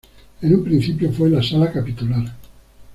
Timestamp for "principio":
0.63-1.11